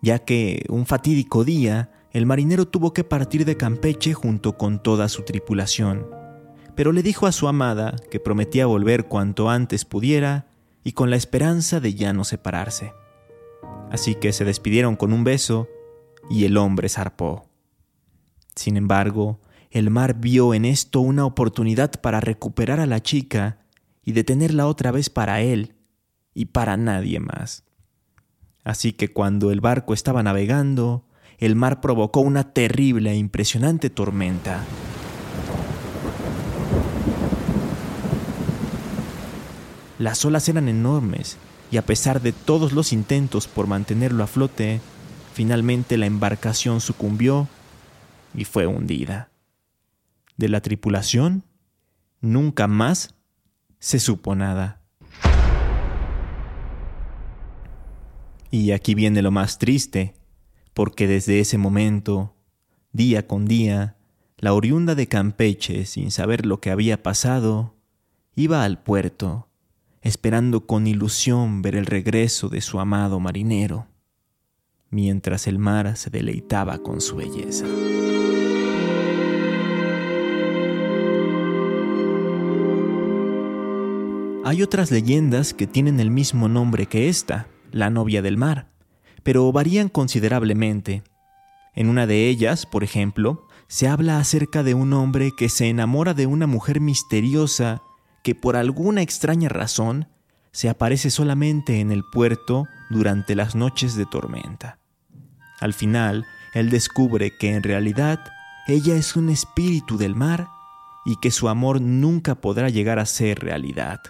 ya 0.00 0.20
que 0.20 0.64
un 0.70 0.86
fatídico 0.86 1.44
día 1.44 1.90
el 2.16 2.24
marinero 2.24 2.66
tuvo 2.66 2.94
que 2.94 3.04
partir 3.04 3.44
de 3.44 3.58
Campeche 3.58 4.14
junto 4.14 4.56
con 4.56 4.82
toda 4.82 5.10
su 5.10 5.22
tripulación, 5.24 6.06
pero 6.74 6.90
le 6.92 7.02
dijo 7.02 7.26
a 7.26 7.32
su 7.32 7.46
amada 7.46 7.94
que 8.10 8.20
prometía 8.20 8.64
volver 8.64 9.06
cuanto 9.06 9.50
antes 9.50 9.84
pudiera 9.84 10.46
y 10.82 10.92
con 10.92 11.10
la 11.10 11.16
esperanza 11.16 11.78
de 11.78 11.92
ya 11.92 12.14
no 12.14 12.24
separarse. 12.24 12.94
Así 13.90 14.14
que 14.14 14.32
se 14.32 14.46
despidieron 14.46 14.96
con 14.96 15.12
un 15.12 15.24
beso 15.24 15.68
y 16.30 16.46
el 16.46 16.56
hombre 16.56 16.88
zarpó. 16.88 17.50
Sin 18.54 18.78
embargo, 18.78 19.42
el 19.70 19.90
mar 19.90 20.14
vio 20.18 20.54
en 20.54 20.64
esto 20.64 21.02
una 21.02 21.26
oportunidad 21.26 22.00
para 22.00 22.20
recuperar 22.20 22.80
a 22.80 22.86
la 22.86 23.02
chica 23.02 23.58
y 24.02 24.12
detenerla 24.12 24.68
otra 24.68 24.90
vez 24.90 25.10
para 25.10 25.42
él 25.42 25.74
y 26.32 26.46
para 26.46 26.78
nadie 26.78 27.20
más. 27.20 27.64
Así 28.64 28.94
que 28.94 29.12
cuando 29.12 29.50
el 29.50 29.60
barco 29.60 29.92
estaba 29.92 30.22
navegando, 30.22 31.05
el 31.38 31.54
mar 31.54 31.80
provocó 31.80 32.20
una 32.20 32.52
terrible 32.52 33.10
e 33.10 33.16
impresionante 33.16 33.90
tormenta. 33.90 34.64
Las 39.98 40.24
olas 40.24 40.48
eran 40.48 40.68
enormes 40.68 41.38
y 41.70 41.78
a 41.78 41.82
pesar 41.84 42.20
de 42.20 42.32
todos 42.32 42.72
los 42.72 42.92
intentos 42.92 43.48
por 43.48 43.66
mantenerlo 43.66 44.22
a 44.22 44.26
flote, 44.26 44.80
finalmente 45.34 45.96
la 45.96 46.06
embarcación 46.06 46.80
sucumbió 46.80 47.48
y 48.34 48.44
fue 48.44 48.66
hundida. 48.66 49.30
De 50.36 50.48
la 50.48 50.60
tripulación, 50.60 51.44
nunca 52.20 52.66
más 52.66 53.14
se 53.78 53.98
supo 53.98 54.34
nada. 54.34 54.80
Y 58.50 58.72
aquí 58.72 58.94
viene 58.94 59.22
lo 59.22 59.30
más 59.30 59.58
triste 59.58 60.14
porque 60.76 61.06
desde 61.08 61.40
ese 61.40 61.56
momento, 61.56 62.34
día 62.92 63.26
con 63.26 63.46
día, 63.46 63.96
la 64.36 64.52
oriunda 64.52 64.94
de 64.94 65.08
Campeche, 65.08 65.86
sin 65.86 66.10
saber 66.10 66.44
lo 66.44 66.60
que 66.60 66.70
había 66.70 67.02
pasado, 67.02 67.72
iba 68.34 68.62
al 68.62 68.82
puerto, 68.82 69.48
esperando 70.02 70.66
con 70.66 70.86
ilusión 70.86 71.62
ver 71.62 71.76
el 71.76 71.86
regreso 71.86 72.50
de 72.50 72.60
su 72.60 72.78
amado 72.78 73.20
marinero, 73.20 73.86
mientras 74.90 75.46
el 75.46 75.58
mar 75.58 75.96
se 75.96 76.10
deleitaba 76.10 76.76
con 76.76 77.00
su 77.00 77.16
belleza. 77.16 77.64
Hay 84.44 84.62
otras 84.62 84.90
leyendas 84.90 85.54
que 85.54 85.66
tienen 85.66 86.00
el 86.00 86.10
mismo 86.10 86.50
nombre 86.50 86.84
que 86.84 87.08
esta, 87.08 87.46
la 87.72 87.88
novia 87.88 88.20
del 88.20 88.36
mar 88.36 88.75
pero 89.26 89.50
varían 89.50 89.88
considerablemente. 89.88 91.02
En 91.74 91.88
una 91.88 92.06
de 92.06 92.28
ellas, 92.28 92.64
por 92.64 92.84
ejemplo, 92.84 93.48
se 93.66 93.88
habla 93.88 94.20
acerca 94.20 94.62
de 94.62 94.72
un 94.74 94.92
hombre 94.92 95.32
que 95.36 95.48
se 95.48 95.68
enamora 95.68 96.14
de 96.14 96.26
una 96.26 96.46
mujer 96.46 96.80
misteriosa 96.80 97.82
que 98.22 98.36
por 98.36 98.54
alguna 98.54 99.02
extraña 99.02 99.48
razón 99.48 100.06
se 100.52 100.68
aparece 100.68 101.10
solamente 101.10 101.80
en 101.80 101.90
el 101.90 102.04
puerto 102.04 102.66
durante 102.88 103.34
las 103.34 103.56
noches 103.56 103.96
de 103.96 104.06
tormenta. 104.06 104.78
Al 105.58 105.74
final, 105.74 106.24
él 106.54 106.70
descubre 106.70 107.36
que 107.36 107.52
en 107.52 107.64
realidad 107.64 108.20
ella 108.68 108.94
es 108.94 109.16
un 109.16 109.28
espíritu 109.28 109.98
del 109.98 110.14
mar 110.14 110.46
y 111.04 111.16
que 111.16 111.32
su 111.32 111.48
amor 111.48 111.80
nunca 111.80 112.36
podrá 112.36 112.68
llegar 112.68 113.00
a 113.00 113.06
ser 113.06 113.40
realidad. 113.40 114.02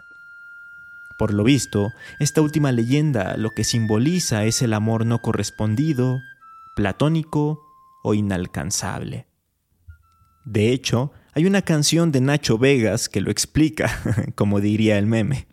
Por 1.19 1.33
lo 1.33 1.45
visto, 1.45 1.93
esta 2.19 2.43
última 2.43 2.73
leyenda 2.73 3.37
lo 3.37 3.53
que 3.53 3.65
simboliza 3.65 4.45
es 4.45 4.63
el 4.63 4.75
amor 4.75 5.07
no 5.07 5.23
correspondido, 5.23 6.21
platónico 6.75 7.63
o 8.03 8.15
inalcanzable. 8.15 9.27
De 10.45 10.73
hecho, 10.73 11.13
hay 11.33 11.47
una 11.47 11.63
canción 11.63 12.13
de 12.13 12.21
Nacho 12.21 12.59
Vegas 12.59 13.09
que 13.09 13.21
lo 13.21 13.31
explica, 13.31 14.01
como 14.35 14.61
diría 14.61 14.99
el 14.99 15.07
meme. 15.07 15.47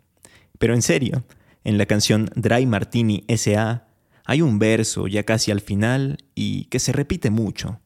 Pero 0.58 0.74
en 0.74 0.82
serio, 0.82 1.24
en 1.64 1.78
la 1.78 1.86
canción 1.86 2.30
Dry 2.36 2.66
Martini 2.66 3.24
S.A. 3.26 3.88
hay 4.24 4.42
un 4.42 4.58
verso 4.58 5.08
ya 5.08 5.24
casi 5.24 5.50
al 5.50 5.60
final 5.60 6.18
y 6.34 6.66
que 6.66 6.78
se 6.78 6.92
repite 6.92 7.30
mucho, 7.30 7.80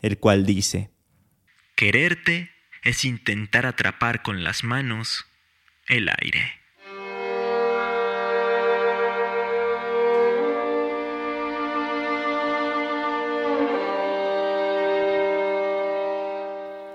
el 0.00 0.18
cual 0.18 0.46
dice, 0.46 0.90
Quererte 1.76 2.50
es 2.82 3.04
intentar 3.04 3.66
atrapar 3.66 4.22
con 4.22 4.42
las 4.42 4.64
manos 4.64 5.26
el 5.88 6.08
aire. 6.08 6.57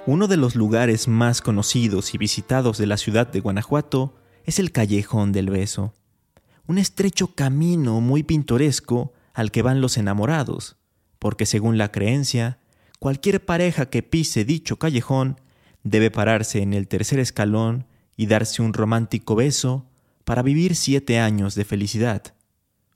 Uno 0.06 0.28
de 0.28 0.36
los 0.36 0.56
lugares 0.56 1.08
más 1.08 1.40
conocidos 1.40 2.14
y 2.14 2.18
visitados 2.18 2.78
de 2.78 2.88
la 2.88 2.98
ciudad 2.98 3.26
de 3.26 3.40
Guanajuato 3.40 4.14
es 4.44 4.60
el 4.60 4.74
Callejón 4.74 5.32
del 5.32 5.50
Beso, 5.50 5.94
un 6.68 6.78
estrecho 6.78 7.34
camino 7.36 8.02
muy 8.02 8.22
pintoresco 8.22 9.14
al 9.34 9.50
que 9.50 9.62
van 9.62 9.80
los 9.80 9.96
enamorados, 9.96 10.76
porque 11.20 11.46
según 11.46 11.78
la 11.78 11.90
creencia, 11.90 12.60
cualquier 13.00 13.46
pareja 13.46 13.86
que 13.86 14.04
pise 14.04 14.44
dicho 14.44 14.78
callejón 14.78 15.40
debe 15.84 16.12
pararse 16.12 16.62
en 16.62 16.74
el 16.74 16.90
tercer 16.90 17.20
escalón 17.20 17.88
y 18.18 18.26
darse 18.26 18.62
un 18.62 18.74
romántico 18.74 19.36
beso 19.36 19.86
para 20.26 20.42
vivir 20.42 20.76
siete 20.76 21.20
años 21.20 21.56
de 21.56 21.64
felicidad. 21.64 22.36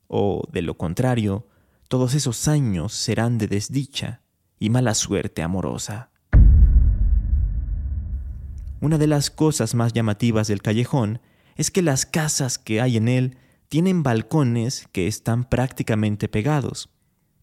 O, 0.09 0.43
de 0.51 0.61
lo 0.61 0.77
contrario, 0.77 1.47
todos 1.87 2.15
esos 2.15 2.49
años 2.49 2.91
serán 2.91 3.37
de 3.37 3.47
desdicha 3.47 4.19
y 4.59 4.69
mala 4.69 4.93
suerte 4.93 5.41
amorosa. 5.41 6.09
Una 8.79 8.99
de 8.99 9.07
las 9.07 9.31
cosas 9.31 9.73
más 9.73 9.93
llamativas 9.93 10.47
del 10.47 10.61
callejón 10.61 11.19
es 11.55 11.71
que 11.71 11.81
las 11.81 12.05
casas 12.05 12.59
que 12.59 12.79
hay 12.79 12.97
en 12.97 13.07
él 13.07 13.37
tienen 13.69 14.03
balcones 14.03 14.87
que 14.91 15.07
están 15.07 15.49
prácticamente 15.49 16.29
pegados. 16.29 16.89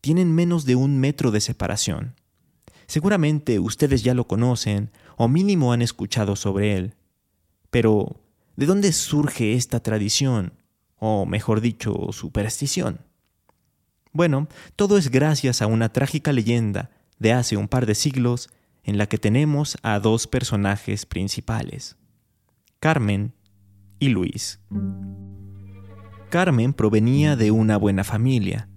Tienen 0.01 0.33
menos 0.33 0.65
de 0.65 0.77
un 0.77 0.99
metro 0.99 1.33
de 1.33 1.41
separación. 1.41 2.15
Seguramente 2.87 3.59
ustedes 3.59 4.03
ya 4.05 4.15
lo 4.15 4.29
conocen 4.29 4.91
o 5.17 5.27
mínimo 5.27 5.73
han 5.73 5.83
escuchado 5.83 6.37
sobre 6.37 6.77
él. 6.77 6.95
Pero, 7.71 8.21
¿de 8.57 8.67
dónde 8.67 8.93
surge 8.93 9.55
esta 9.55 9.81
tradición? 9.81 10.53
O 10.99 11.27
mejor 11.27 11.61
dicho, 11.61 12.13
superstición. 12.13 13.01
Bueno, 14.13 14.47
todo 14.77 14.97
es 14.99 15.11
gracias 15.11 15.61
a 15.63 15.67
una 15.67 15.93
trágica 15.93 16.33
leyenda 16.33 16.91
de 17.19 17.33
hace 17.33 17.57
un 17.57 17.67
par 17.67 17.87
de 17.87 17.97
siglos 17.97 18.51
en 18.85 18.99
la 18.99 19.07
que 19.07 19.19
tenemos 19.19 19.77
a 19.83 19.99
dos 19.99 20.27
personajes 20.27 21.07
principales, 21.07 21.97
Carmen 22.81 23.35
y 23.99 24.09
Luis. 24.09 24.61
Carmen 26.31 26.73
provenía 26.73 27.37
de 27.37 27.51
una 27.51 27.77
buena 27.77 28.05
familia. 28.05 28.69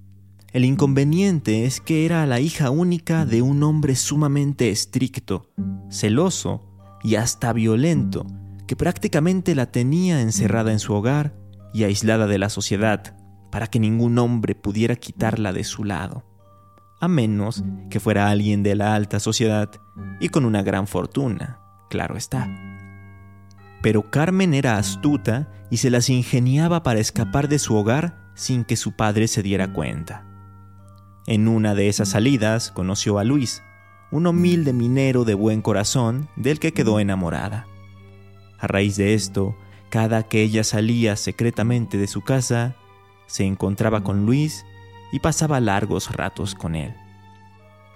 El 0.53 0.63
inconveniente 0.63 1.65
es 1.65 1.81
que 1.81 2.05
era 2.05 2.25
la 2.25 2.39
hija 2.39 2.69
única 2.69 3.25
de 3.25 3.41
un 3.41 3.61
hombre 3.63 3.95
sumamente 3.95 4.69
estricto, 4.69 5.51
celoso 5.89 6.63
y 7.03 7.15
hasta 7.15 7.51
violento, 7.53 8.25
que 8.65 8.75
prácticamente 8.75 9.55
la 9.55 9.71
tenía 9.71 10.21
encerrada 10.21 10.71
en 10.71 10.79
su 10.79 10.93
hogar 10.93 11.35
y 11.73 11.83
aislada 11.83 12.27
de 12.27 12.37
la 12.37 12.49
sociedad, 12.49 13.17
para 13.51 13.67
que 13.67 13.79
ningún 13.79 14.17
hombre 14.19 14.55
pudiera 14.55 14.95
quitarla 14.95 15.51
de 15.51 15.63
su 15.63 15.83
lado 15.83 16.26
a 16.99 17.07
menos 17.07 17.63
que 17.89 17.99
fuera 17.99 18.29
alguien 18.29 18.63
de 18.63 18.75
la 18.75 18.95
alta 18.95 19.19
sociedad 19.19 19.69
y 20.19 20.29
con 20.29 20.45
una 20.45 20.63
gran 20.63 20.87
fortuna, 20.87 21.59
claro 21.89 22.17
está. 22.17 22.49
Pero 23.81 24.09
Carmen 24.09 24.53
era 24.53 24.77
astuta 24.77 25.51
y 25.69 25.77
se 25.77 25.89
las 25.89 26.09
ingeniaba 26.09 26.83
para 26.83 26.99
escapar 26.99 27.47
de 27.47 27.59
su 27.59 27.75
hogar 27.75 28.31
sin 28.35 28.63
que 28.63 28.75
su 28.75 28.93
padre 28.93 29.27
se 29.27 29.43
diera 29.43 29.73
cuenta. 29.73 30.25
En 31.27 31.47
una 31.47 31.75
de 31.75 31.89
esas 31.89 32.09
salidas 32.09 32.71
conoció 32.71 33.19
a 33.19 33.23
Luis, 33.23 33.61
un 34.11 34.27
humilde 34.27 34.73
minero 34.73 35.25
de 35.25 35.33
buen 35.33 35.61
corazón 35.61 36.29
del 36.35 36.59
que 36.59 36.73
quedó 36.73 36.99
enamorada. 36.99 37.67
A 38.57 38.67
raíz 38.67 38.95
de 38.95 39.13
esto, 39.13 39.55
cada 39.89 40.23
que 40.23 40.41
ella 40.41 40.63
salía 40.63 41.15
secretamente 41.15 41.97
de 41.97 42.07
su 42.07 42.21
casa, 42.21 42.75
se 43.27 43.43
encontraba 43.43 44.03
con 44.03 44.25
Luis 44.25 44.65
y 45.11 45.19
pasaba 45.19 45.59
largos 45.59 46.11
ratos 46.11 46.55
con 46.55 46.75
él. 46.75 46.93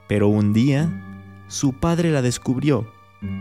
Pero 0.08 0.28
un 0.28 0.54
día, 0.54 0.90
su 1.48 1.74
padre 1.74 2.12
la 2.12 2.22
descubrió 2.22 2.92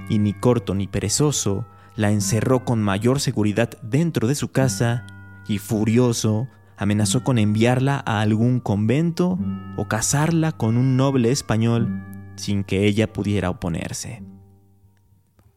y 0.09 0.19
ni 0.19 0.33
corto 0.33 0.75
ni 0.75 0.87
perezoso 0.87 1.67
la 1.97 2.11
encerró 2.11 2.65
con 2.65 2.83
mayor 2.83 3.21
seguridad 3.21 3.71
dentro 3.83 4.29
de 4.29 4.35
su 4.35 4.53
casa 4.53 5.07
y 5.49 5.59
furioso 5.59 6.49
amenazó 6.77 7.23
con 7.25 7.39
enviarla 7.39 8.03
a 8.07 8.21
algún 8.21 8.61
convento 8.61 9.39
o 9.77 9.87
casarla 9.87 10.53
con 10.53 10.77
un 10.77 10.97
noble 10.97 11.31
español 11.31 12.07
sin 12.37 12.65
que 12.65 12.87
ella 12.87 13.13
pudiera 13.13 13.51
oponerse. 13.51 14.23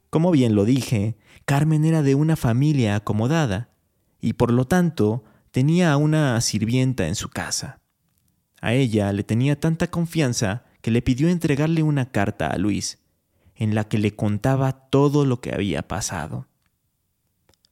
Como 0.09 0.31
bien 0.31 0.53
lo 0.53 0.65
dije, 0.65 1.15
Carmen 1.45 1.85
era 1.85 2.01
de 2.01 2.15
una 2.15 2.35
familia 2.35 2.95
acomodada 2.95 3.69
y 4.19 4.33
por 4.33 4.51
lo 4.51 4.65
tanto 4.65 5.23
tenía 5.51 5.91
a 5.93 5.97
una 5.97 6.39
sirvienta 6.41 7.07
en 7.07 7.15
su 7.15 7.29
casa. 7.29 7.79
A 8.63 8.71
ella 8.75 9.11
le 9.11 9.25
tenía 9.25 9.59
tanta 9.59 9.91
confianza 9.91 10.63
que 10.79 10.89
le 10.89 11.01
pidió 11.01 11.27
entregarle 11.27 11.83
una 11.83 12.11
carta 12.13 12.47
a 12.47 12.57
Luis, 12.57 12.99
en 13.57 13.75
la 13.75 13.89
que 13.89 13.97
le 13.97 14.15
contaba 14.15 14.71
todo 14.71 15.25
lo 15.25 15.41
que 15.41 15.53
había 15.53 15.85
pasado. 15.85 16.47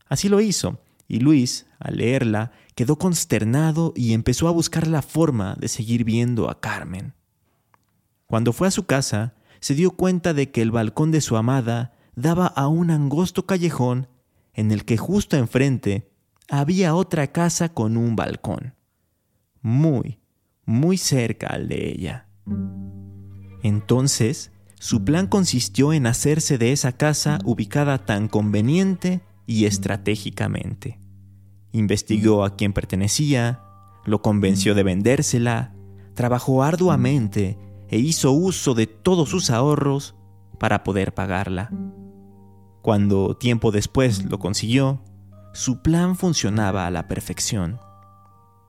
Así 0.09 0.27
lo 0.27 0.41
hizo, 0.41 0.81
y 1.07 1.21
Luis, 1.21 1.65
al 1.79 1.95
leerla, 1.95 2.51
quedó 2.75 2.97
consternado 2.97 3.93
y 3.95 4.11
empezó 4.11 4.49
a 4.49 4.51
buscar 4.51 4.85
la 4.85 5.01
forma 5.01 5.55
de 5.57 5.69
seguir 5.69 6.03
viendo 6.03 6.49
a 6.49 6.59
Carmen. 6.59 7.13
Cuando 8.27 8.51
fue 8.51 8.67
a 8.67 8.71
su 8.71 8.85
casa, 8.85 9.33
se 9.61 9.75
dio 9.75 9.91
cuenta 9.91 10.33
de 10.33 10.51
que 10.51 10.61
el 10.61 10.71
balcón 10.71 11.11
de 11.11 11.21
su 11.21 11.37
amada 11.37 11.93
daba 12.15 12.47
a 12.47 12.67
un 12.67 12.91
angosto 12.91 13.45
callejón 13.45 14.09
en 14.53 14.71
el 14.71 14.83
que 14.83 14.97
justo 14.97 15.37
enfrente 15.37 16.11
había 16.49 16.95
otra 16.95 17.27
casa 17.27 17.69
con 17.69 17.95
un 17.95 18.17
balcón. 18.17 18.75
Muy, 19.61 20.20
muy 20.65 20.97
cerca 20.97 21.47
al 21.47 21.67
de 21.67 21.89
ella. 21.89 22.27
Entonces, 23.63 24.51
su 24.79 25.03
plan 25.03 25.27
consistió 25.27 25.93
en 25.93 26.07
hacerse 26.07 26.57
de 26.57 26.71
esa 26.71 26.93
casa 26.93 27.39
ubicada 27.45 28.05
tan 28.05 28.27
conveniente 28.27 29.21
y 29.45 29.65
estratégicamente. 29.65 30.99
Investigó 31.71 32.43
a 32.43 32.55
quién 32.55 32.73
pertenecía, 32.73 33.61
lo 34.05 34.21
convenció 34.21 34.73
de 34.73 34.83
vendérsela, 34.83 35.75
trabajó 36.15 36.63
arduamente 36.63 37.57
e 37.89 37.99
hizo 37.99 38.31
uso 38.31 38.73
de 38.73 38.87
todos 38.87 39.29
sus 39.29 39.49
ahorros 39.51 40.15
para 40.59 40.83
poder 40.83 41.13
pagarla. 41.13 41.71
Cuando 42.81 43.37
tiempo 43.37 43.71
después 43.71 44.25
lo 44.25 44.39
consiguió, 44.39 45.03
su 45.53 45.81
plan 45.81 46.15
funcionaba 46.15 46.87
a 46.87 46.91
la 46.91 47.07
perfección. 47.07 47.79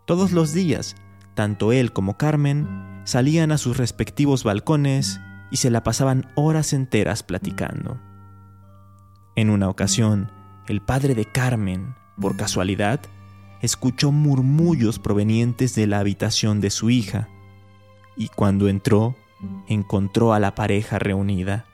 Todos 0.07 0.33
los 0.33 0.53
días 0.53 0.97
tanto 1.35 1.73
él 1.73 1.93
como 1.93 2.17
Carmen 2.17 3.03
salían 3.05 3.53
a 3.53 3.59
sus 3.59 3.77
respectivos 3.77 4.45
balcones 4.45 5.21
y 5.51 5.57
se 5.57 5.71
la 5.71 5.83
pasaban 5.83 6.31
horas 6.35 6.73
enteras 6.73 7.23
platicando. 7.23 8.01
En 9.35 9.51
una 9.51 9.69
ocasión, 9.69 10.31
el 10.67 10.81
padre 10.81 11.15
de 11.15 11.25
Carmen, 11.25 11.95
por 12.21 12.37
casualidad, 12.37 13.01
escuchó 13.61 14.13
murmullos 14.13 14.99
provenientes 14.99 15.75
de 15.75 15.87
la 15.87 16.01
habitación 16.01 16.61
de 16.61 16.71
su 16.71 16.91
hija, 16.91 17.29
y 18.17 18.29
cuando 18.29 18.69
entró, 18.69 19.17
encontró 19.69 20.33
a 20.33 20.41
la 20.41 20.55
pareja 20.55 20.99
reunida. 20.99 21.65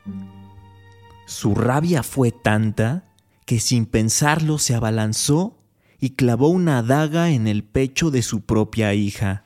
Su 1.27 1.55
rabia 1.55 2.03
fue 2.03 2.31
tanta 2.31 3.05
que 3.44 3.61
sin 3.61 3.87
pensarlo 3.87 4.59
se 4.59 4.75
abalanzó 4.75 5.59
y 6.01 6.11
clavó 6.11 6.49
una 6.49 6.83
daga 6.83 7.31
en 7.31 7.49
el 7.49 7.64
pecho 7.64 8.11
de 8.11 8.23
su 8.23 8.42
propia 8.42 8.94
hija 8.94 9.44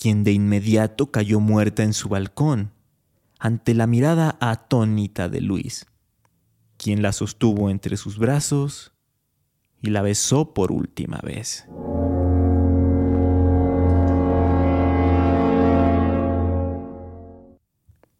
quien 0.00 0.24
de 0.24 0.32
inmediato 0.32 1.10
cayó 1.10 1.40
muerta 1.40 1.82
en 1.82 1.92
su 1.92 2.08
balcón, 2.08 2.72
ante 3.38 3.74
la 3.74 3.86
mirada 3.86 4.38
atónita 4.40 5.28
de 5.28 5.42
Luis, 5.42 5.86
quien 6.78 7.02
la 7.02 7.12
sostuvo 7.12 7.68
entre 7.68 7.98
sus 7.98 8.18
brazos 8.18 8.94
y 9.82 9.90
la 9.90 10.00
besó 10.00 10.54
por 10.54 10.72
última 10.72 11.20
vez. 11.22 11.66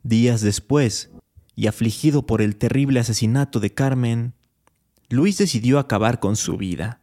Días 0.03 0.43
después, 0.43 1.11
y 1.57 1.67
afligido 1.67 2.27
por 2.27 2.43
el 2.43 2.57
terrible 2.57 3.01
asesinato 3.01 3.59
de 3.59 3.73
Carmen, 3.73 4.35
Luis 5.09 5.39
decidió 5.39 5.79
acabar 5.79 6.21
con 6.21 6.37
su 6.37 6.59
vida, 6.59 7.01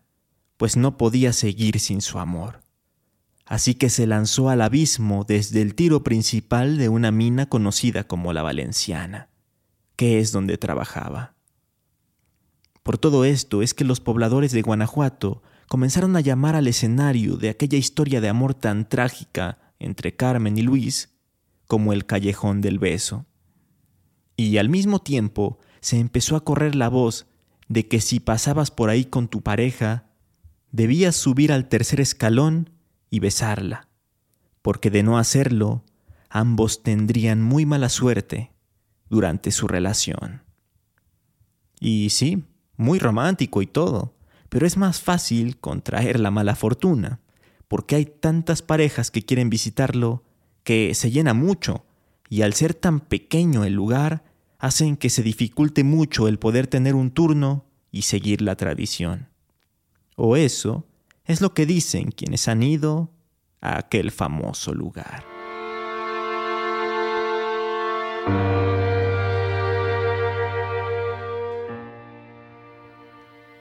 pues 0.55 0.77
no 0.77 0.97
podía 0.97 1.33
seguir 1.33 1.79
sin 1.79 2.01
su 2.01 2.19
amor 2.19 2.66
así 3.47 3.75
que 3.75 3.89
se 3.89 4.05
lanzó 4.05 4.49
al 4.49 4.61
abismo 4.61 5.25
desde 5.27 5.61
el 5.61 5.73
tiro 5.73 6.03
principal 6.03 6.77
de 6.77 6.89
una 6.89 7.11
mina 7.11 7.47
conocida 7.47 8.05
como 8.05 8.33
la 8.33 8.43
Valenciana, 8.43 9.29
que 9.95 10.19
es 10.19 10.31
donde 10.31 10.57
trabajaba. 10.57 11.33
Por 12.83 12.97
todo 12.97 13.25
esto 13.25 13.61
es 13.61 13.73
que 13.73 13.83
los 13.83 13.99
pobladores 13.99 14.51
de 14.51 14.61
Guanajuato 14.61 15.43
comenzaron 15.67 16.15
a 16.15 16.21
llamar 16.21 16.55
al 16.55 16.67
escenario 16.67 17.37
de 17.37 17.49
aquella 17.49 17.77
historia 17.77 18.21
de 18.21 18.29
amor 18.29 18.53
tan 18.53 18.87
trágica 18.87 19.73
entre 19.79 20.15
Carmen 20.15 20.57
y 20.57 20.61
Luis 20.61 21.17
como 21.67 21.93
el 21.93 22.05
callejón 22.05 22.61
del 22.61 22.79
beso. 22.79 23.25
Y 24.35 24.57
al 24.57 24.69
mismo 24.69 24.99
tiempo 24.99 25.59
se 25.81 25.99
empezó 25.99 26.35
a 26.35 26.43
correr 26.43 26.75
la 26.75 26.89
voz 26.89 27.27
de 27.67 27.87
que 27.87 27.99
si 27.99 28.19
pasabas 28.19 28.71
por 28.71 28.89
ahí 28.89 29.05
con 29.05 29.27
tu 29.27 29.41
pareja, 29.41 30.05
debías 30.71 31.15
subir 31.15 31.51
al 31.51 31.67
tercer 31.67 31.99
escalón 31.99 32.69
y 33.09 33.19
besarla, 33.19 33.87
porque 34.61 34.89
de 34.89 35.03
no 35.03 35.17
hacerlo, 35.17 35.83
ambos 36.29 36.83
tendrían 36.83 37.41
muy 37.41 37.65
mala 37.65 37.89
suerte 37.89 38.51
durante 39.09 39.51
su 39.51 39.67
relación. 39.67 40.43
Y 41.79 42.09
sí, 42.09 42.43
muy 42.75 42.99
romántico 42.99 43.61
y 43.61 43.67
todo, 43.67 44.15
pero 44.49 44.65
es 44.65 44.77
más 44.77 45.01
fácil 45.01 45.57
contraer 45.59 46.19
la 46.19 46.31
mala 46.31 46.55
fortuna, 46.55 47.19
porque 47.67 47.95
hay 47.95 48.05
tantas 48.05 48.61
parejas 48.61 49.11
que 49.11 49.23
quieren 49.23 49.49
visitarlo 49.49 50.23
que 50.63 50.93
se 50.95 51.11
llena 51.11 51.33
mucho, 51.33 51.85
y 52.29 52.41
al 52.41 52.53
ser 52.53 52.73
tan 52.73 52.99
pequeño 52.99 53.63
el 53.63 53.73
lugar, 53.73 54.23
hacen 54.59 54.97
que 54.97 55.09
se 55.09 55.23
dificulte 55.23 55.83
mucho 55.83 56.27
el 56.27 56.39
poder 56.39 56.67
tener 56.67 56.95
un 56.95 57.11
turno 57.11 57.65
y 57.91 58.03
seguir 58.03 58.41
la 58.41 58.55
tradición. 58.55 59.29
O 60.15 60.35
eso 60.35 60.86
es 61.27 61.41
lo 61.41 61.53
que 61.53 61.65
dicen 61.65 62.11
quienes 62.11 62.47
han 62.47 62.63
ido 62.63 63.11
a 63.61 63.77
aquel 63.77 64.11
famoso 64.11 64.73
lugar. 64.73 65.25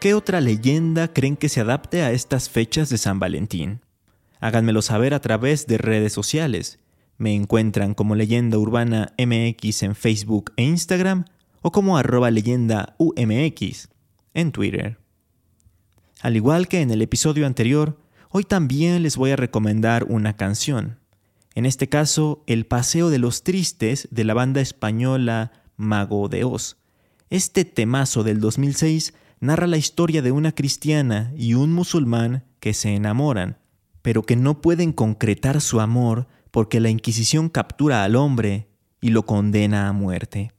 ¿Qué 0.01 0.15
otra 0.15 0.41
leyenda 0.41 1.13
creen 1.13 1.37
que 1.37 1.49
se 1.49 1.61
adapte 1.61 2.03
a 2.03 2.13
estas 2.13 2.49
fechas 2.49 2.89
de 2.91 2.99
San 2.99 3.19
Valentín? 3.19 3.81
Háganmelo 4.39 4.83
saber 4.83 5.15
a 5.15 5.21
través 5.21 5.67
de 5.67 5.79
redes 5.79 6.13
sociales. 6.13 6.79
Me 7.19 7.35
encuentran 7.35 7.95
como 7.95 8.15
Leyenda 8.15 8.59
Urbana 8.59 9.15
MX 9.19 9.83
en 9.83 9.97
Facebook 9.97 10.53
e 10.57 10.63
Instagram 10.63 11.25
o 11.63 11.73
como 11.73 11.97
arroba 11.97 12.31
leyenda 12.31 12.95
UMX 12.99 13.89
en 14.35 14.53
Twitter. 14.53 15.06
Al 16.21 16.37
igual 16.37 16.67
que 16.67 16.81
en 16.81 16.91
el 16.91 17.03
episodio 17.03 17.47
anterior, 17.47 17.99
hoy 18.31 18.45
también 18.45 19.03
les 19.03 19.17
voy 19.17 19.33
a 19.33 19.37
recomendar 19.37 20.05
una 20.05 20.37
canción. 20.37 20.99
En 21.55 21.67
este 21.67 21.89
caso, 21.89 22.43
El 22.47 22.67
Paseo 22.67 23.11
de 23.11 23.19
los 23.19 23.43
Tristes 23.43 24.09
de 24.11 24.25
la 24.25 24.35
banda 24.35 24.61
española 24.61 25.53
Mago 25.77 26.29
de 26.29 26.45
Oz. 26.45 26.79
Este 27.29 27.65
temazo 27.65 28.23
del 28.23 28.41
2006 28.41 29.13
narra 29.41 29.67
la 29.67 29.77
historia 29.77 30.23
de 30.23 30.33
una 30.33 30.53
cristiana 30.53 31.33
y 31.37 31.55
un 31.55 31.73
musulmán 31.73 32.45
que 32.61 32.73
se 32.73 32.95
enamoran, 32.95 33.59
pero 34.01 34.23
que 34.23 34.37
no 34.37 34.61
pueden 34.63 34.93
concretar 34.93 35.61
su 35.61 35.81
amor 35.81 36.29
porque 36.51 36.81
la 36.81 36.89
Inquisición 36.89 37.51
captura 37.51 38.05
al 38.05 38.17
hombre 38.17 38.69
y 39.03 39.11
lo 39.11 39.27
condena 39.27 39.89
a 39.89 39.93
muerte. 39.93 40.53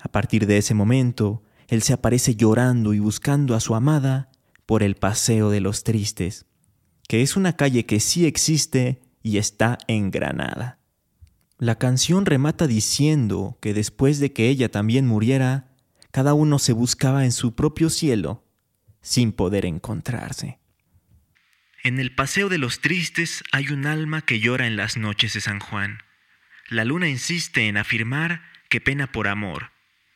A 0.00 0.08
partir 0.08 0.46
de 0.46 0.58
ese 0.58 0.74
momento, 0.74 1.44
él 1.68 1.82
se 1.82 1.92
aparece 1.92 2.34
llorando 2.34 2.92
y 2.94 2.98
buscando 2.98 3.54
a 3.54 3.60
su 3.60 3.76
amada 3.76 4.31
por 4.72 4.82
el 4.82 4.94
Paseo 4.94 5.50
de 5.50 5.60
los 5.60 5.84
Tristes, 5.84 6.46
que 7.06 7.20
es 7.20 7.36
una 7.36 7.58
calle 7.58 7.84
que 7.84 8.00
sí 8.00 8.24
existe 8.24 9.02
y 9.22 9.36
está 9.36 9.76
en 9.86 10.10
Granada. 10.10 10.78
La 11.58 11.76
canción 11.76 12.24
remata 12.24 12.66
diciendo 12.66 13.58
que 13.60 13.74
después 13.74 14.18
de 14.18 14.32
que 14.32 14.48
ella 14.48 14.70
también 14.70 15.06
muriera, 15.06 15.68
cada 16.10 16.32
uno 16.32 16.58
se 16.58 16.72
buscaba 16.72 17.26
en 17.26 17.32
su 17.32 17.54
propio 17.54 17.90
cielo 17.90 18.48
sin 19.02 19.32
poder 19.32 19.66
encontrarse. 19.66 20.58
En 21.84 22.00
el 22.00 22.14
Paseo 22.14 22.48
de 22.48 22.56
los 22.56 22.80
Tristes 22.80 23.44
hay 23.52 23.68
un 23.68 23.84
alma 23.84 24.22
que 24.22 24.40
llora 24.40 24.66
en 24.66 24.76
las 24.76 24.96
noches 24.96 25.34
de 25.34 25.42
San 25.42 25.60
Juan. 25.60 25.98
La 26.70 26.86
luna 26.86 27.10
insiste 27.10 27.68
en 27.68 27.76
afirmar 27.76 28.40
que 28.70 28.80
pena 28.80 29.12
por 29.12 29.28
amor, 29.28 29.72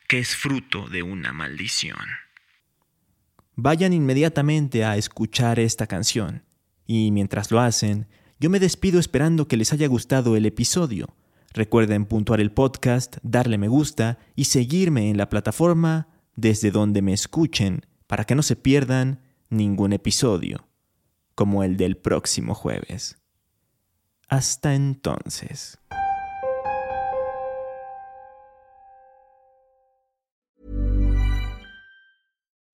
que 0.07 0.17
es 0.17 0.35
fruto 0.35 0.89
de 0.89 1.03
una 1.03 1.31
maldición. 1.31 2.07
Vayan 3.59 3.91
inmediatamente 3.91 4.85
a 4.85 4.97
escuchar 4.97 5.59
esta 5.59 5.87
canción, 5.87 6.43
y 6.85 7.09
mientras 7.09 7.49
lo 7.49 7.59
hacen, 7.59 8.05
yo 8.39 8.51
me 8.51 8.59
despido 8.59 8.99
esperando 8.99 9.47
que 9.47 9.57
les 9.57 9.73
haya 9.73 9.87
gustado 9.87 10.35
el 10.35 10.45
episodio. 10.45 11.15
Recuerden 11.53 12.05
puntuar 12.05 12.39
el 12.39 12.51
podcast, 12.51 13.17
darle 13.23 13.57
me 13.57 13.67
gusta 13.67 14.19
y 14.35 14.43
seguirme 14.45 15.09
en 15.09 15.17
la 15.17 15.29
plataforma 15.29 16.07
desde 16.35 16.69
donde 16.69 17.01
me 17.01 17.13
escuchen 17.13 17.83
para 18.05 18.25
que 18.25 18.35
no 18.35 18.43
se 18.43 18.55
pierdan 18.55 19.21
ningún 19.49 19.91
episodio, 19.91 20.67
como 21.33 21.63
el 21.63 21.77
del 21.77 21.97
próximo 21.97 22.53
jueves. 22.53 23.17
Hasta 24.27 24.75
entonces. 24.75 25.79